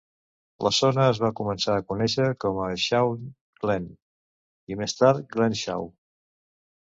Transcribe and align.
La 0.67 0.69
zona 0.75 1.03
es 1.09 1.19
va 1.23 1.29
començar 1.39 1.75
a 1.75 1.83
conèixer 1.91 2.25
com 2.45 2.61
a 2.69 2.69
"Shaw's 2.85 3.29
Glen", 3.67 3.87
i 4.75 4.79
més 4.81 4.97
tard 5.03 5.23
Glenshaw. 5.37 5.87